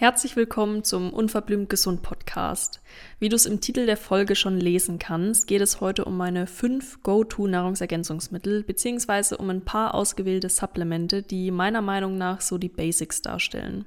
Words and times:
Herzlich 0.00 0.34
willkommen 0.34 0.82
zum 0.82 1.12
Unverblümt 1.12 1.68
Gesund 1.68 2.00
Podcast. 2.00 2.80
Wie 3.18 3.28
du 3.28 3.36
es 3.36 3.44
im 3.44 3.60
Titel 3.60 3.84
der 3.84 3.98
Folge 3.98 4.34
schon 4.34 4.56
lesen 4.56 4.98
kannst, 4.98 5.46
geht 5.46 5.60
es 5.60 5.82
heute 5.82 6.06
um 6.06 6.16
meine 6.16 6.46
fünf 6.46 7.02
Go-To-Nahrungsergänzungsmittel 7.02 8.62
beziehungsweise 8.62 9.36
um 9.36 9.50
ein 9.50 9.62
paar 9.62 9.94
ausgewählte 9.94 10.48
Supplemente, 10.48 11.22
die 11.22 11.50
meiner 11.50 11.82
Meinung 11.82 12.16
nach 12.16 12.40
so 12.40 12.56
die 12.56 12.70
Basics 12.70 13.20
darstellen. 13.20 13.84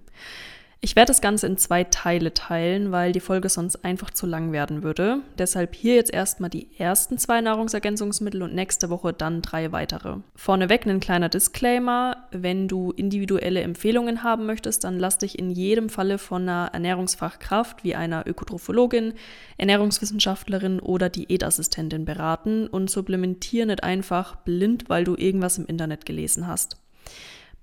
Ich 0.86 0.98
werde 0.98 1.12
das 1.12 1.22
Ganze 1.22 1.48
in 1.48 1.56
zwei 1.56 1.86
Teile 1.86 2.34
teilen, 2.34 2.92
weil 2.92 3.14
die 3.14 3.22
Folge 3.22 3.48
sonst 3.48 3.86
einfach 3.86 4.10
zu 4.10 4.26
lang 4.26 4.52
werden 4.52 4.84
würde. 4.84 5.22
Deshalb 5.38 5.76
hier 5.76 5.96
jetzt 5.96 6.14
erstmal 6.14 6.50
die 6.50 6.68
ersten 6.78 7.18
zwei 7.18 7.40
Nahrungsergänzungsmittel 7.40 8.44
und 8.44 8.54
nächste 8.54 8.90
Woche 8.90 9.14
dann 9.14 9.42
drei 9.42 9.72
weitere. 9.72 10.18
Vorneweg 10.36 10.86
ein 10.86 11.00
kleiner 11.00 11.30
Disclaimer. 11.30 12.28
Wenn 12.32 12.68
du 12.68 12.92
individuelle 12.92 13.62
Empfehlungen 13.62 14.24
haben 14.24 14.46
möchtest, 14.46 14.84
dann 14.84 15.00
lass 15.00 15.18
dich 15.20 15.40
in 15.40 15.52
jedem 15.52 15.88
Falle 15.88 16.18
von 16.18 16.42
einer 16.42 16.72
Ernährungsfachkraft 16.74 17.86
wie 17.86 17.96
einer 17.96 18.28
Ökotrophologin, 18.28 19.14
Ernährungswissenschaftlerin 19.58 20.82
oder 20.82 21.08
Diätassistentin 21.08 22.04
beraten 22.04 22.68
und 22.68 22.90
supplementiere 22.90 23.68
nicht 23.68 23.86
einfach 23.86 24.36
blind, 24.36 24.90
weil 24.90 25.06
du 25.06 25.16
irgendwas 25.16 25.58
im 25.58 25.66
Internet 25.66 26.06
gelesen 26.06 26.46
hast. 26.46 26.76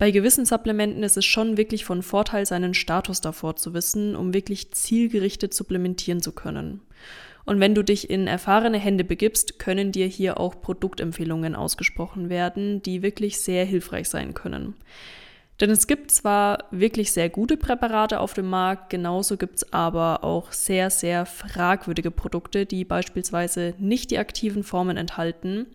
Bei 0.01 0.13
gewissen 0.13 0.47
Supplementen 0.47 1.03
ist 1.03 1.19
es 1.19 1.27
schon 1.27 1.59
wirklich 1.59 1.85
von 1.85 2.03
Vorteil, 2.03 2.47
seinen 2.47 2.73
Status 2.73 3.21
davor 3.21 3.57
zu 3.57 3.75
wissen, 3.75 4.17
um 4.17 4.33
wirklich 4.33 4.73
zielgerichtet 4.73 5.53
supplementieren 5.53 6.23
zu 6.23 6.33
können. 6.33 6.81
Und 7.45 7.61
wenn 7.61 7.75
du 7.75 7.85
dich 7.85 8.09
in 8.09 8.27
erfahrene 8.27 8.79
Hände 8.79 9.05
begibst, 9.05 9.59
können 9.59 9.93
dir 9.93 10.07
hier 10.07 10.41
auch 10.41 10.63
Produktempfehlungen 10.63 11.55
ausgesprochen 11.55 12.31
werden, 12.31 12.81
die 12.81 13.03
wirklich 13.03 13.43
sehr 13.43 13.67
hilfreich 13.67 14.09
sein 14.09 14.33
können. 14.33 14.73
Denn 15.61 15.69
es 15.69 15.87
gibt 15.87 16.11
zwar 16.11 16.65
wirklich 16.71 17.13
sehr 17.13 17.29
gute 17.29 17.59
Präparate 17.59 18.21
auf 18.21 18.33
dem 18.33 18.49
Markt, 18.49 18.89
genauso 18.89 19.37
gibt 19.37 19.57
es 19.57 19.71
aber 19.75 20.25
auch 20.25 20.53
sehr, 20.53 20.89
sehr 20.89 21.27
fragwürdige 21.27 22.11
Produkte, 22.11 22.65
die 22.65 22.87
beispielsweise 22.87 23.75
nicht 23.79 24.11
die 24.11 24.19
aktiven 24.19 24.65
Formen 24.65 24.97
enthalten, 24.97 25.67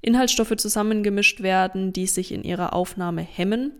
Inhaltsstoffe 0.00 0.56
zusammengemischt 0.56 1.42
werden, 1.42 1.92
die 1.92 2.06
sich 2.06 2.32
in 2.32 2.44
ihrer 2.44 2.72
Aufnahme 2.72 3.22
hemmen, 3.22 3.72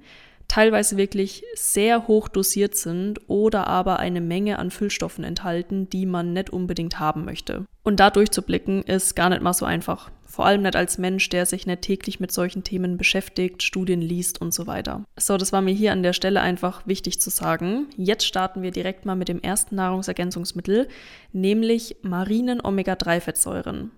teilweise 0.49 0.97
wirklich 0.97 1.45
sehr 1.55 2.09
hoch 2.09 2.29
dosiert 2.29 2.75
sind 2.75 3.21
oder 3.29 3.67
aber 3.67 3.99
eine 3.99 4.21
Menge 4.21 4.59
an 4.59 4.71
Füllstoffen 4.71 5.23
enthalten, 5.23 5.89
die 5.91 6.07
man 6.07 6.33
nicht 6.33 6.51
unbedingt 6.51 6.99
haben 6.99 7.25
möchte. 7.25 7.67
Und 7.85 8.01
da 8.01 8.11
durchzublicken 8.11 8.83
ist 8.83 9.15
gar 9.15 9.29
nicht 9.29 9.43
mal 9.43 9.53
so 9.53 9.67
einfach. 9.67 10.11
Vor 10.27 10.47
allem 10.47 10.63
nicht 10.63 10.77
als 10.77 10.99
Mensch, 10.99 11.29
der 11.31 11.47
sich 11.47 11.67
nicht 11.67 11.83
täglich 11.83 12.21
mit 12.21 12.33
solchen 12.33 12.63
Themen 12.63 12.97
beschäftigt, 12.97 13.63
Studien 13.63 14.01
liest 14.01 14.41
und 14.41 14.53
so 14.53 14.67
weiter. 14.67 15.05
So, 15.19 15.37
das 15.37 15.53
war 15.53 15.63
mir 15.63 15.75
hier 15.75 15.93
an 15.93 16.03
der 16.03 16.13
Stelle 16.13 16.41
einfach 16.41 16.87
wichtig 16.87 17.21
zu 17.21 17.31
sagen. 17.31 17.87
Jetzt 17.97 18.27
starten 18.27 18.63
wir 18.63 18.71
direkt 18.71 19.05
mal 19.05 19.17
mit 19.17 19.29
dem 19.29 19.41
ersten 19.41 19.77
Nahrungsergänzungsmittel, 19.77 20.89
nämlich 21.33 21.97
marinen 22.03 22.65
Omega-3-Fettsäuren. 22.65 23.91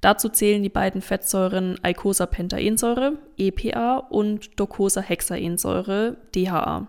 Dazu 0.00 0.28
zählen 0.28 0.62
die 0.62 0.68
beiden 0.68 1.02
Fettsäuren 1.02 1.78
Eicosapentaensäure, 1.82 3.18
EPA, 3.36 3.96
und 3.96 4.58
Docosahexaensäure, 4.58 6.16
DHA. 6.34 6.86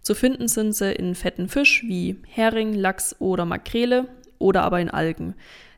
Zu 0.00 0.14
finden 0.14 0.48
sind 0.48 0.72
sie 0.72 0.92
in 0.92 1.14
fetten 1.14 1.48
Fisch 1.48 1.84
wie 1.86 2.16
Hering, 2.26 2.72
Lachs 2.72 3.16
oder 3.18 3.44
Makrele 3.44 4.08
oder 4.38 4.62
aber 4.62 4.80
in 4.80 4.88
Algen. 4.88 5.34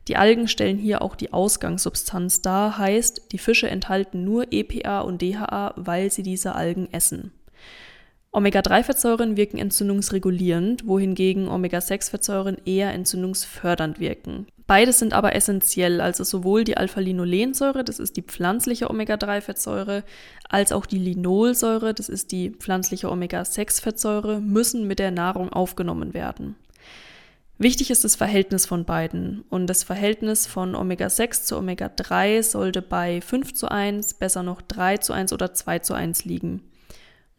Die 0.07 0.15
Algen 0.15 0.47
stellen 0.47 0.77
hier 0.77 1.01
auch 1.01 1.15
die 1.15 1.33
Ausgangssubstanz 1.33 2.41
dar, 2.41 2.77
heißt, 2.77 3.31
die 3.31 3.37
Fische 3.37 3.69
enthalten 3.69 4.23
nur 4.23 4.51
EPA 4.51 5.01
und 5.01 5.21
DHA, 5.21 5.73
weil 5.75 6.11
sie 6.11 6.23
diese 6.23 6.55
Algen 6.55 6.87
essen. 6.91 7.31
Omega-3-Fettsäuren 8.31 9.37
wirken 9.37 9.57
entzündungsregulierend, 9.57 10.87
wohingegen 10.87 11.47
Omega-6-Fettsäuren 11.47 12.57
eher 12.65 12.93
entzündungsfördernd 12.93 13.99
wirken. 13.99 14.47
Beides 14.69 14.99
sind 14.99 15.13
aber 15.13 15.33
essentiell, 15.33 15.99
also 15.99 16.23
sowohl 16.23 16.63
die 16.63 16.77
Alpha-Linolensäure, 16.77 17.83
das 17.83 17.97
ist 17.97 18.17
die 18.17 18.21
pflanzliche 18.21 18.91
Omega-3-Fettsäure, 18.91 20.03
als 20.47 20.71
auch 20.71 20.85
die 20.85 20.99
Linolsäure, 20.99 21.95
das 21.95 22.07
ist 22.07 22.31
die 22.31 22.51
pflanzliche 22.51 23.09
Omega-6-Fettsäure, 23.09 24.39
müssen 24.39 24.85
mit 24.85 24.99
der 24.99 25.09
Nahrung 25.09 25.51
aufgenommen 25.51 26.13
werden. 26.13 26.55
Wichtig 27.57 27.89
ist 27.89 28.03
das 28.03 28.15
Verhältnis 28.15 28.67
von 28.67 28.85
beiden 28.85 29.43
und 29.49 29.65
das 29.65 29.83
Verhältnis 29.83 30.45
von 30.45 30.75
Omega-6 30.75 31.45
zu 31.45 31.57
Omega-3 31.57 32.43
sollte 32.43 32.83
bei 32.83 33.21
5 33.21 33.55
zu 33.55 33.69
1, 33.69 34.13
besser 34.13 34.43
noch 34.43 34.61
3 34.61 34.97
zu 34.97 35.13
1 35.13 35.33
oder 35.33 35.51
2 35.51 35.79
zu 35.79 35.95
1 35.95 36.25
liegen. 36.25 36.68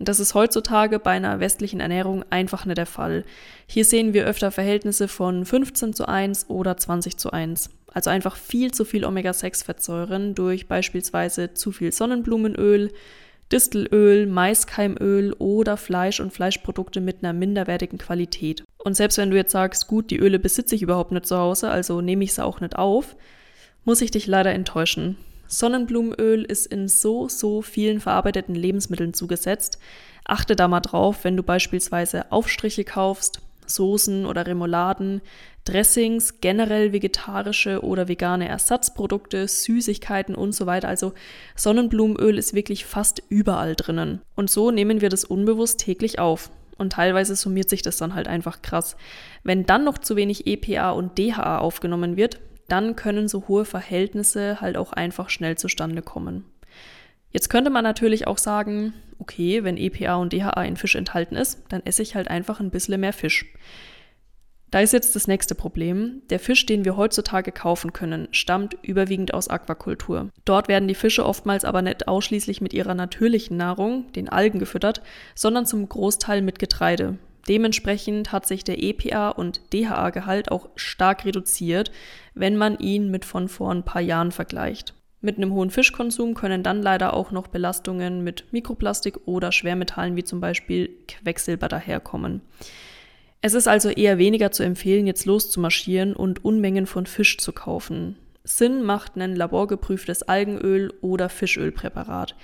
Und 0.01 0.09
das 0.09 0.19
ist 0.19 0.33
heutzutage 0.33 0.99
bei 0.99 1.11
einer 1.11 1.41
westlichen 1.41 1.79
Ernährung 1.79 2.25
einfach 2.31 2.65
nicht 2.65 2.79
der 2.79 2.87
Fall. 2.87 3.23
Hier 3.67 3.85
sehen 3.85 4.15
wir 4.15 4.25
öfter 4.25 4.51
Verhältnisse 4.51 5.09
von 5.09 5.45
15 5.45 5.93
zu 5.93 6.09
1 6.09 6.49
oder 6.49 6.79
20 6.79 7.19
zu 7.19 7.31
1. 7.33 7.69
Also 7.93 8.09
einfach 8.09 8.37
viel 8.37 8.73
zu 8.73 8.87
viel 8.87 9.05
Omega-6-Fettsäuren 9.05 10.35
durch 10.35 10.69
beispielsweise 10.69 11.53
zu 11.53 11.71
viel 11.71 11.93
Sonnenblumenöl, 11.93 12.91
Distelöl, 13.53 14.27
Maiskeimöl 14.27 15.35
oder 15.35 15.77
Fleisch 15.77 16.19
und 16.21 16.33
Fleischprodukte 16.33 17.03
mit 17.03 17.19
einer 17.23 17.35
minderwertigen 17.35 17.99
Qualität. 17.99 18.65
Und 18.79 18.97
selbst 18.97 19.19
wenn 19.19 19.31
du 19.31 19.37
jetzt 19.37 19.53
sagst, 19.53 19.87
gut, 19.87 20.11
die 20.11 20.19
Öle 20.19 20.39
besitze 20.39 20.77
ich 20.77 20.81
überhaupt 20.81 21.13
nicht 21.13 21.27
zu 21.27 21.37
Hause, 21.37 21.69
also 21.69 22.01
nehme 22.01 22.25
ich 22.25 22.33
sie 22.33 22.43
auch 22.43 22.63
nicht 22.63 22.75
auf, 22.75 23.17
muss 23.85 24.01
ich 24.01 24.11
dich 24.11 24.27
leider 24.27 24.55
enttäuschen. 24.55 25.19
Sonnenblumenöl 25.51 26.45
ist 26.45 26.67
in 26.67 26.89
so, 26.89 27.29
so 27.29 27.61
vielen 27.61 28.01
verarbeiteten 28.01 28.55
Lebensmitteln 28.55 29.15
zugesetzt. 29.15 29.79
Achte 30.25 30.55
da 30.55 30.69
mal 30.69 30.81
drauf, 30.81 31.25
wenn 31.25 31.37
du 31.37 31.43
beispielsweise 31.43 32.31
Aufstriche 32.31 32.85
kaufst, 32.85 33.41
Soßen 33.67 34.27
oder 34.27 34.47
Remouladen, 34.47 35.21
Dressings, 35.65 36.41
generell 36.41 36.93
vegetarische 36.93 37.83
oder 37.83 38.09
vegane 38.09 38.49
Ersatzprodukte, 38.49 39.47
Süßigkeiten 39.47 40.35
und 40.35 40.53
so 40.53 40.67
weiter. 40.67 40.89
Also 40.89 41.13
Sonnenblumenöl 41.57 42.39
ist 42.39 42.55
wirklich 42.55 42.85
fast 42.85 43.23
überall 43.29 43.75
drinnen. 43.75 44.21
Und 44.37 44.51
so 44.51 44.71
nehmen 44.71 45.01
wir 45.01 45.09
das 45.09 45.25
unbewusst 45.25 45.81
täglich 45.81 46.19
auf. 46.19 46.51
Und 46.79 46.95
teilweise 46.95 47.37
summiert 47.37 47.69
sich 47.69 47.83
das 47.83 47.99
dann 47.99 48.15
halt 48.15 48.27
einfach 48.29 48.63
krass. 48.63 48.97
Wenn 49.43 49.67
dann 49.67 49.85
noch 49.85 49.99
zu 49.99 50.17
wenig 50.17 50.47
EPA 50.47 50.93
und 50.93 51.19
DHA 51.19 51.59
aufgenommen 51.59 52.17
wird, 52.17 52.41
dann 52.71 52.97
können 52.97 53.29
so 53.29 53.49
hohe 53.49 53.65
Verhältnisse 53.65 54.61
halt 54.61 54.77
auch 54.77 54.93
einfach 54.93 55.29
schnell 55.29 55.57
zustande 55.57 56.03
kommen. 56.03 56.45
Jetzt 57.31 57.49
könnte 57.49 57.71
man 57.71 57.85
natürlich 57.85 58.27
auch 58.27 58.39
sagen, 58.39 58.93
okay, 59.19 59.63
wenn 59.63 59.77
EPA 59.77 60.17
und 60.17 60.33
DHA 60.33 60.65
in 60.65 60.77
Fisch 60.77 60.97
enthalten 60.97 61.37
ist, 61.37 61.63
dann 61.69 61.85
esse 61.85 62.03
ich 62.03 62.15
halt 62.15 62.29
einfach 62.29 62.61
ein 62.61 62.71
bisschen 62.71 63.01
mehr 63.01 63.13
Fisch. 63.13 63.47
Da 64.71 64.81
ist 64.81 64.93
jetzt 64.93 65.17
das 65.17 65.27
nächste 65.27 65.57
Problem. 65.57 66.23
Der 66.31 66.39
Fisch, 66.39 66.65
den 66.65 66.85
wir 66.85 66.97
heutzutage 66.97 67.51
kaufen 67.51 67.93
können, 67.93 68.29
stammt 68.31 68.77
überwiegend 68.83 69.35
aus 69.35 69.49
Aquakultur. 69.49 70.31
Dort 70.45 70.69
werden 70.69 70.87
die 70.87 70.95
Fische 70.95 71.27
oftmals 71.27 71.65
aber 71.65 71.83
nicht 71.83 72.07
ausschließlich 72.07 72.61
mit 72.61 72.73
ihrer 72.73 72.95
natürlichen 72.95 73.57
Nahrung, 73.57 74.13
den 74.13 74.29
Algen, 74.29 74.61
gefüttert, 74.61 75.03
sondern 75.35 75.67
zum 75.67 75.89
Großteil 75.89 76.41
mit 76.41 76.61
Getreide, 76.61 77.19
Dementsprechend 77.51 78.31
hat 78.31 78.47
sich 78.47 78.63
der 78.63 78.81
EPA 78.81 79.31
und 79.31 79.61
DHA-Gehalt 79.73 80.53
auch 80.53 80.69
stark 80.77 81.25
reduziert, 81.25 81.91
wenn 82.33 82.57
man 82.57 82.79
ihn 82.79 83.11
mit 83.11 83.25
von 83.25 83.49
vor 83.49 83.73
ein 83.73 83.83
paar 83.83 84.01
Jahren 84.01 84.31
vergleicht. 84.31 84.95
Mit 85.21 85.37
einem 85.37 85.53
hohen 85.53 85.71
Fischkonsum 85.71 86.35
können 86.35 86.63
dann 86.63 86.81
leider 86.81 87.13
auch 87.13 87.33
noch 87.33 87.49
Belastungen 87.49 88.23
mit 88.23 88.53
Mikroplastik 88.53 89.27
oder 89.27 89.51
Schwermetallen 89.51 90.15
wie 90.15 90.23
zum 90.23 90.41
Beispiel 90.41 90.91
Quecksilber 91.09 91.67
daherkommen. 91.67 92.41
Es 93.43 93.55
ist 93.55 93.67
also 93.67 93.89
eher 93.89 94.17
weniger 94.17 94.53
zu 94.53 94.63
empfehlen, 94.63 95.09
jetzt 95.09 95.27
loszumarschieren 95.27 96.15
und 96.15 96.45
Unmengen 96.45 96.87
von 96.87 97.05
Fisch 97.05 97.37
zu 97.39 97.51
kaufen. 97.53 98.17
Sinn 98.45 98.85
macht 98.85 99.17
ein 99.17 99.35
laborgeprüftes 99.35 100.23
Algenöl 100.23 100.95
oder 101.01 101.29
Fischölpräparat. 101.29 102.37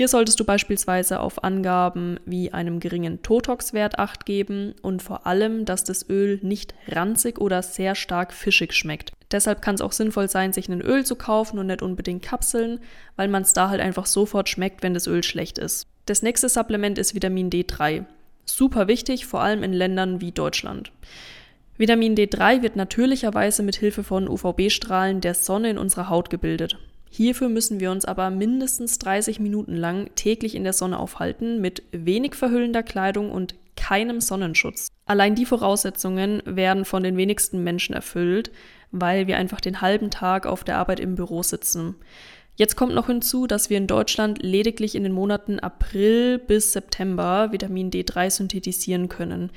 Hier 0.00 0.08
solltest 0.08 0.40
du 0.40 0.44
beispielsweise 0.44 1.20
auf 1.20 1.44
Angaben 1.44 2.18
wie 2.24 2.54
einem 2.54 2.80
geringen 2.80 3.20
Totox-Wert 3.20 3.98
acht 3.98 4.24
geben 4.24 4.74
und 4.80 5.02
vor 5.02 5.26
allem, 5.26 5.66
dass 5.66 5.84
das 5.84 6.08
Öl 6.08 6.38
nicht 6.40 6.72
ranzig 6.88 7.38
oder 7.38 7.60
sehr 7.60 7.94
stark 7.94 8.32
fischig 8.32 8.72
schmeckt. 8.72 9.12
Deshalb 9.30 9.60
kann 9.60 9.74
es 9.74 9.82
auch 9.82 9.92
sinnvoll 9.92 10.30
sein, 10.30 10.54
sich 10.54 10.70
ein 10.70 10.80
Öl 10.80 11.04
zu 11.04 11.16
kaufen 11.16 11.58
und 11.58 11.66
nicht 11.66 11.82
unbedingt 11.82 12.22
Kapseln, 12.22 12.80
weil 13.16 13.28
man 13.28 13.42
es 13.42 13.52
da 13.52 13.68
halt 13.68 13.82
einfach 13.82 14.06
sofort 14.06 14.48
schmeckt, 14.48 14.82
wenn 14.82 14.94
das 14.94 15.06
Öl 15.06 15.22
schlecht 15.22 15.58
ist. 15.58 15.86
Das 16.06 16.22
nächste 16.22 16.48
Supplement 16.48 16.96
ist 16.96 17.14
Vitamin 17.14 17.50
D3. 17.50 18.06
Super 18.46 18.88
wichtig, 18.88 19.26
vor 19.26 19.42
allem 19.42 19.62
in 19.62 19.74
Ländern 19.74 20.22
wie 20.22 20.32
Deutschland. 20.32 20.92
Vitamin 21.76 22.14
D3 22.14 22.62
wird 22.62 22.74
natürlicherweise 22.74 23.62
mit 23.62 23.76
Hilfe 23.76 24.02
von 24.02 24.30
UVB-Strahlen 24.30 25.20
der 25.20 25.34
Sonne 25.34 25.68
in 25.68 25.76
unserer 25.76 26.08
Haut 26.08 26.30
gebildet. 26.30 26.78
Hierfür 27.10 27.48
müssen 27.48 27.80
wir 27.80 27.90
uns 27.90 28.04
aber 28.04 28.30
mindestens 28.30 28.98
30 29.00 29.40
Minuten 29.40 29.76
lang 29.76 30.10
täglich 30.14 30.54
in 30.54 30.62
der 30.64 30.72
Sonne 30.72 30.98
aufhalten, 30.98 31.60
mit 31.60 31.82
wenig 31.90 32.36
verhüllender 32.36 32.84
Kleidung 32.84 33.32
und 33.32 33.56
keinem 33.76 34.20
Sonnenschutz. 34.20 34.88
Allein 35.06 35.34
die 35.34 35.46
Voraussetzungen 35.46 36.40
werden 36.46 36.84
von 36.84 37.02
den 37.02 37.16
wenigsten 37.16 37.64
Menschen 37.64 37.94
erfüllt, 37.94 38.52
weil 38.92 39.26
wir 39.26 39.36
einfach 39.36 39.60
den 39.60 39.80
halben 39.80 40.10
Tag 40.10 40.46
auf 40.46 40.62
der 40.62 40.78
Arbeit 40.78 41.00
im 41.00 41.16
Büro 41.16 41.42
sitzen. 41.42 41.96
Jetzt 42.56 42.76
kommt 42.76 42.94
noch 42.94 43.06
hinzu, 43.06 43.46
dass 43.46 43.70
wir 43.70 43.78
in 43.78 43.86
Deutschland 43.86 44.42
lediglich 44.42 44.94
in 44.94 45.02
den 45.02 45.12
Monaten 45.12 45.58
April 45.60 46.38
bis 46.38 46.72
September 46.72 47.52
Vitamin 47.52 47.90
D3 47.90 48.30
synthetisieren 48.30 49.08
können. 49.08 49.50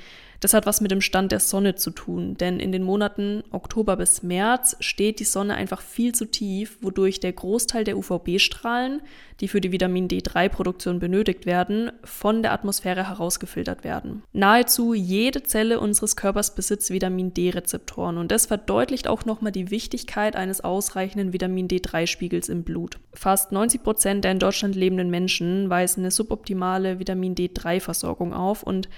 Das 0.44 0.52
hat 0.52 0.66
was 0.66 0.82
mit 0.82 0.90
dem 0.90 1.00
Stand 1.00 1.32
der 1.32 1.40
Sonne 1.40 1.74
zu 1.74 1.90
tun, 1.90 2.36
denn 2.36 2.60
in 2.60 2.70
den 2.70 2.82
Monaten 2.82 3.44
Oktober 3.50 3.96
bis 3.96 4.22
März 4.22 4.76
steht 4.78 5.18
die 5.18 5.24
Sonne 5.24 5.54
einfach 5.54 5.80
viel 5.80 6.14
zu 6.14 6.26
tief, 6.26 6.76
wodurch 6.82 7.18
der 7.18 7.32
Großteil 7.32 7.84
der 7.84 7.96
UVB-Strahlen, 7.96 9.00
die 9.40 9.48
für 9.48 9.62
die 9.62 9.72
Vitamin 9.72 10.06
D3-Produktion 10.06 10.98
benötigt 10.98 11.46
werden, 11.46 11.92
von 12.04 12.42
der 12.42 12.52
Atmosphäre 12.52 13.08
herausgefiltert 13.08 13.84
werden. 13.84 14.22
Nahezu 14.34 14.92
jede 14.92 15.42
Zelle 15.42 15.80
unseres 15.80 16.14
Körpers 16.14 16.54
besitzt 16.54 16.90
Vitamin 16.90 17.32
D-Rezeptoren 17.32 18.18
und 18.18 18.30
das 18.30 18.44
verdeutlicht 18.44 19.08
auch 19.08 19.24
nochmal 19.24 19.52
die 19.52 19.70
Wichtigkeit 19.70 20.36
eines 20.36 20.60
ausreichenden 20.60 21.32
Vitamin 21.32 21.68
D3-Spiegels 21.68 22.50
im 22.50 22.64
Blut. 22.64 22.93
Fast 23.14 23.52
90 23.52 23.82
Prozent 23.82 24.24
der 24.24 24.32
in 24.32 24.38
Deutschland 24.38 24.74
lebenden 24.74 25.10
Menschen 25.10 25.70
weisen 25.70 26.00
eine 26.00 26.10
suboptimale 26.10 26.98
Vitamin 26.98 27.34
D3-Versorgung 27.34 28.32
auf 28.32 28.62
und 28.62 28.88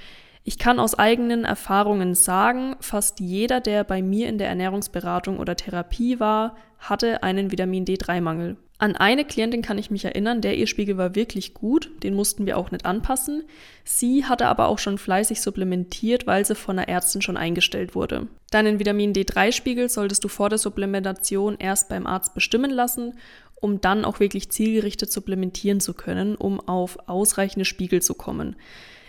ich 0.49 0.59
kann 0.59 0.79
aus 0.79 0.97
eigenen 0.97 1.45
Erfahrungen 1.45 2.15
sagen, 2.15 2.77
fast 2.79 3.19
jeder, 3.19 3.61
der 3.61 3.83
bei 3.83 4.01
mir 4.01 4.29
in 4.29 4.39
der 4.39 4.49
Ernährungsberatung 4.49 5.39
oder 5.41 5.57
Therapie 5.57 6.21
war, 6.21 6.55
hatte 6.79 7.25
einen 7.25 7.51
Vitamin 7.51 7.85
D3-Mangel. 7.85 8.57
An 8.79 8.95
eine 8.95 9.25
Klientin 9.25 9.63
kann 9.63 9.79
ich 9.79 9.91
mich 9.91 10.05
erinnern, 10.05 10.43
der 10.43 10.57
ihr 10.59 10.67
Spiegel 10.67 10.99
war 10.99 11.15
wirklich 11.15 11.55
gut, 11.55 11.91
den 12.03 12.15
mussten 12.15 12.45
wir 12.45 12.59
auch 12.59 12.71
nicht 12.71 12.85
anpassen. 12.85 13.45
Sie 13.85 14.27
hatte 14.27 14.47
aber 14.49 14.69
auch 14.69 14.79
schon 14.79 14.99
fleißig 14.99 15.41
supplementiert, 15.41 16.27
weil 16.27 16.45
sie 16.45 16.55
von 16.55 16.77
der 16.77 16.89
Ärztin 16.89 17.23
schon 17.23 17.39
eingestellt 17.39 17.95
wurde. 17.95 18.29
Deinen 18.51 18.79
Vitamin 18.79 19.15
D3-Spiegel 19.15 19.89
solltest 19.89 20.25
du 20.25 20.29
vor 20.29 20.51
der 20.51 20.59
Supplementation 20.59 21.57
erst 21.59 21.89
beim 21.89 22.07
Arzt 22.07 22.35
bestimmen 22.35 22.71
lassen, 22.71 23.15
um 23.55 23.81
dann 23.81 24.05
auch 24.05 24.21
wirklich 24.21 24.51
zielgerichtet 24.51 25.11
supplementieren 25.11 25.81
zu 25.81 25.95
können, 25.95 26.37
um 26.37 26.61
auf 26.61 27.09
ausreichende 27.09 27.65
Spiegel 27.65 28.03
zu 28.03 28.13
kommen. 28.13 28.57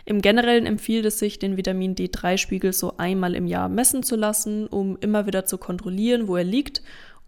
Im 0.05 0.21
Generellen 0.21 0.65
empfiehlt 0.65 1.05
es 1.05 1.19
sich, 1.19 1.37
den 1.37 1.57
Vitamin 1.57 1.93
D3-Spiegel 1.93 2.71
so 2.71 2.95
einmal 2.95 3.35
im 3.35 3.45
Jahr 3.45 3.67
messen 3.67 4.03
zu 4.03 4.15
lassen, 4.15 4.65
um 4.67 4.97
immer 5.01 5.27
wieder 5.27 5.43
zu 5.43 5.57
kontrollieren, 5.57 6.29
wo 6.29 6.37
er 6.37 6.45
liegt 6.45 6.81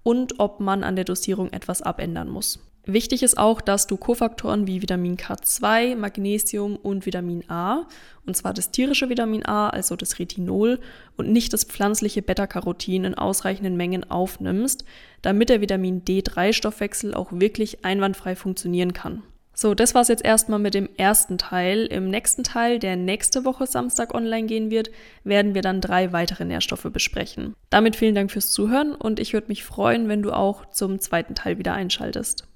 und 0.04 0.40
ob 0.40 0.60
man 0.60 0.84
an 0.84 0.96
der 0.96 1.06
Dosierung 1.06 1.52
etwas 1.52 1.82
abändern 1.82 2.30
muss. 2.30 2.60
Wichtig 2.86 3.22
ist 3.22 3.38
auch, 3.38 3.62
dass 3.62 3.86
du 3.86 3.98
Kofaktoren 3.98 4.66
wie 4.66 4.82
Vitamin 4.82 5.18
K2, 5.18 5.96
Magnesium 5.96 6.76
und 6.76 7.06
Vitamin 7.06 7.44
A, 7.48 7.86
und 8.26 8.36
zwar 8.36 8.54
das 8.54 8.72
tierische 8.72 9.10
Vitamin 9.10 9.46
A, 9.46 9.70
also 9.70 9.96
das 9.96 10.18
Retinol, 10.18 10.80
und 11.16 11.32
nicht 11.32 11.54
das 11.54 11.66
pflanzliche 11.66 12.24
Beta-Carotin 12.24 13.04
in 13.04 13.16
ausreichenden 13.16 13.78
Mengen 13.78 14.10
aufnimmst, 14.10 14.86
damit 15.22 15.50
der 15.50 15.62
Vitamin 15.62 16.04
D3-Stoffwechsel 16.04 17.14
auch 17.14 17.32
wirklich 17.32 17.86
einwandfrei 17.86 18.36
funktionieren 18.36 18.94
kann. 18.94 19.22
So, 19.62 19.74
das 19.74 19.94
war's 19.94 20.08
jetzt 20.08 20.24
erstmal 20.24 20.58
mit 20.58 20.74
dem 20.74 20.88
ersten 20.96 21.38
Teil. 21.38 21.86
Im 21.86 22.10
nächsten 22.10 22.46
Teil, 22.46 22.80
der 22.80 22.96
nächste 22.96 23.44
Woche 23.44 23.68
Samstag 23.68 24.14
online 24.14 24.48
gehen 24.48 24.72
wird, 24.72 24.90
werden 25.26 25.54
wir 25.54 25.62
dann 25.62 25.82
drei 25.82 26.14
weitere 26.14 26.46
Nährstoffe 26.46 26.88
besprechen. 26.94 27.56
Damit 27.70 27.98
vielen 27.98 28.16
Dank 28.16 28.32
fürs 28.32 28.52
Zuhören 28.52 28.96
und 28.96 29.20
ich 29.20 29.34
würde 29.34 29.50
mich 29.50 29.66
freuen, 29.66 30.08
wenn 30.08 30.22
du 30.22 30.32
auch 30.32 30.66
zum 30.68 31.00
zweiten 31.00 31.36
Teil 31.36 31.58
wieder 31.58 31.74
einschaltest. 31.74 32.48